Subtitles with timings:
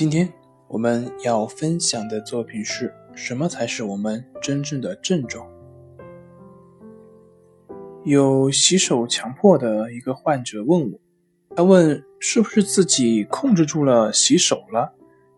[0.00, 0.32] 今天
[0.66, 5.46] 我们要分享的作品是什么才是我们真正的症状？
[8.06, 10.98] 有洗手强迫的一个患者问我，
[11.54, 14.94] 他问是不是自己控制住了洗手了，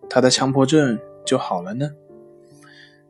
[0.08, 1.90] 他的强迫症就好了呢？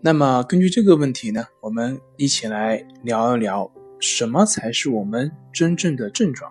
[0.01, 6.51] 那么根据这个问题呢，我们一起来聊一聊什么才是我们真正的症状。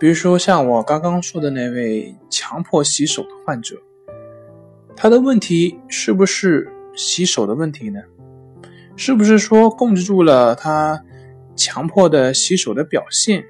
[0.00, 3.76] 比如说，像我刚刚说的那位强迫洗手的患者，
[4.96, 8.00] 他的问题是不是洗手的问题呢？
[8.96, 11.04] 是不是说控制住了他
[11.54, 13.44] 强迫的洗手的表现，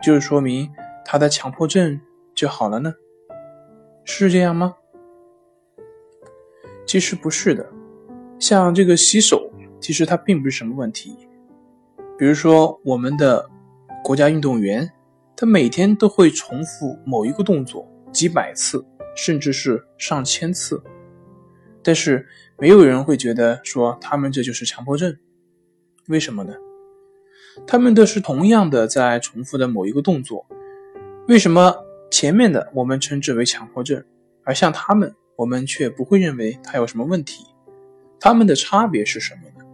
[0.00, 0.70] 就是说明
[1.04, 2.00] 他的强迫症
[2.36, 2.94] 就好了呢？
[4.04, 4.76] 是这样吗？
[6.86, 7.68] 其实不是的。
[8.38, 9.50] 像这个洗手，
[9.80, 11.16] 其实它并不是什么问题。
[12.16, 13.50] 比如说，我们的
[14.04, 14.88] 国家运动员。
[15.36, 18.84] 他每天都会重复某一个动作几百次，
[19.16, 20.82] 甚至是上千次，
[21.82, 22.26] 但是
[22.58, 25.16] 没有人会觉得说他们这就是强迫症，
[26.06, 26.54] 为什么呢？
[27.66, 30.46] 他们都是同样的在重复的某一个动作，
[31.28, 31.74] 为什么
[32.10, 34.04] 前面的我们称之为强迫症，
[34.44, 37.44] 而像他们，我们却不会认为他有什么问题？
[38.20, 39.64] 他们的差别是什么呢？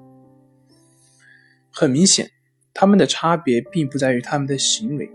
[1.71, 2.31] 很明显，
[2.75, 5.11] 他们的差别并不在于他们的行为。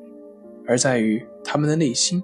[0.68, 2.24] 而在于他们的内心，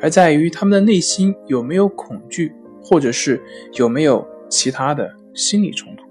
[0.00, 3.42] 而在于他们的内心有没有恐惧，或者是
[3.74, 6.04] 有没有其他的心理冲突。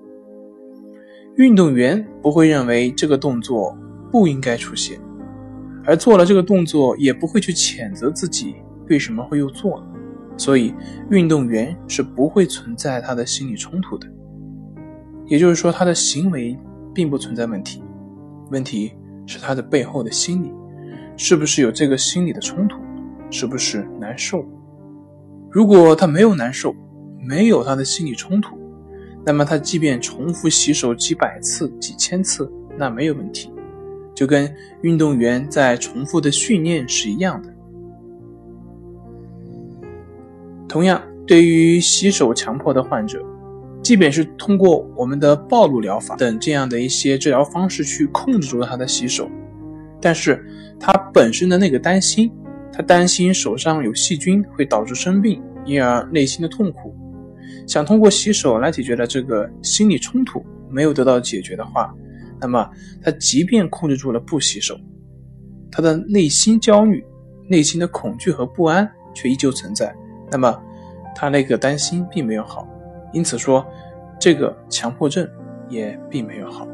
[1.35, 3.75] 运动员不会认为这个动作
[4.11, 4.99] 不应该出现，
[5.83, 8.55] 而做了这个动作也不会去谴责自己
[8.89, 9.87] 为什么会又做了，
[10.37, 10.73] 所以
[11.09, 14.07] 运动员是不会存在他的心理冲突的。
[15.25, 16.55] 也就是说，他的行为
[16.93, 17.81] 并不存在问题，
[18.51, 18.91] 问题
[19.25, 20.51] 是他的背后的心理。
[21.15, 22.77] 是不是有这个心理的冲突？
[23.29, 24.45] 是不是难受？
[25.49, 26.75] 如果他没有难受，
[27.19, 28.57] 没有他的心理冲突，
[29.25, 33.51] 那么他即便重复洗手几百次、几千次，那没有问题，
[34.13, 37.53] 就跟运动员在重复的训练是一样的。
[40.67, 43.23] 同样，对于洗手强迫的患者，
[43.81, 49.29] 即便是通过我们的暴露疗法等这样的一些治疗方式去控制住他的洗手。
[50.03, 50.45] 但是
[50.77, 52.29] 他本身的那个担心，
[52.73, 56.93] 他担心手上有细菌会导致生病，因而内心的痛苦，
[57.65, 61.95] 想通过洗手来解决了这个心理冲突，没有得到解决的话，
[62.41, 62.69] 那么
[63.01, 64.77] 他即便控制住了不洗手，
[65.71, 67.01] 他的内心焦虑、
[67.47, 69.95] 内心的恐惧和不安却依旧存在，
[70.29, 70.61] 那么
[71.15, 72.67] 他那个担心并没有好，
[73.13, 73.65] 因此说
[74.19, 75.25] 这个强迫症
[75.69, 76.67] 也并没有好。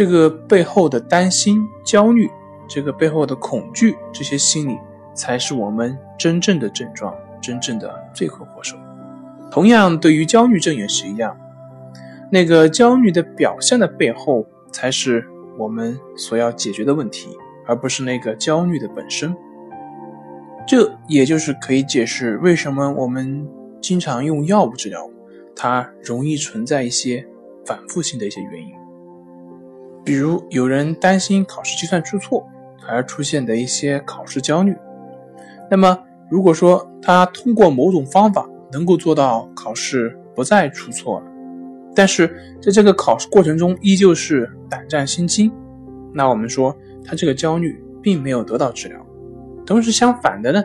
[0.00, 2.30] 这个背后的担心、焦虑，
[2.66, 4.78] 这个背后的恐惧，这些心理
[5.12, 8.78] 才是我们真正的症状，真正的罪魁祸首。
[9.50, 11.36] 同样，对于焦虑症也是一样，
[12.32, 15.28] 那个焦虑的表现的背后，才是
[15.58, 19.36] 我们所要解决的问题，而不是那个焦虑的本身。
[20.66, 23.46] 这也就是可以解释为什么我们
[23.82, 25.10] 经常用药物治疗，
[25.54, 27.28] 它容易存在一些
[27.66, 28.79] 反复性的一些原因。
[30.04, 32.46] 比如有人担心考试计算出错
[32.88, 34.76] 而出现的一些考试焦虑，
[35.70, 35.98] 那么
[36.30, 41.26] 如果说他通过某种方法能够做到考试不再出错了，
[41.94, 42.26] 但是
[42.60, 45.52] 在这个考试过程中依旧是胆战心惊，
[46.14, 49.06] 那我们说他这个焦虑并没有得到治疗。
[49.66, 50.64] 同时相反的呢，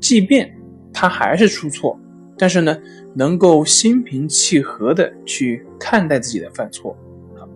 [0.00, 0.52] 即便
[0.92, 1.98] 他还是出错，
[2.38, 2.76] 但是呢
[3.14, 6.96] 能够心平气和的去看待自己的犯错。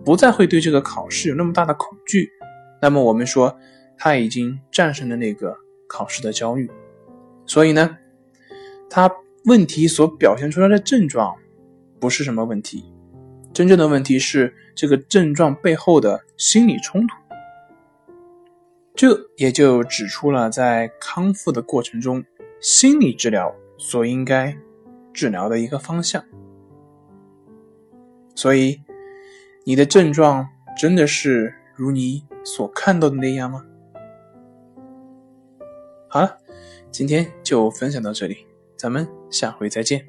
[0.03, 2.29] 不再会对这个考试有那么大的恐惧，
[2.81, 3.55] 那么我们说
[3.97, 5.55] 他已经战胜了那个
[5.87, 6.69] 考试的焦虑，
[7.45, 7.97] 所以呢，
[8.89, 9.11] 他
[9.45, 11.35] 问题所表现出来的症状
[11.99, 12.83] 不是什么问题，
[13.53, 17.15] 真正的问题是这个症状背后的心理冲突，
[18.95, 22.23] 这也就指出了在康复的过程中，
[22.59, 24.57] 心理治疗所应该
[25.13, 26.25] 治疗的一个方向，
[28.33, 28.81] 所以。
[29.63, 33.63] 你的症状真的是如你所看到的那样吗？
[36.07, 36.37] 好了，
[36.89, 40.05] 今天就分享到这里，咱们下回再见。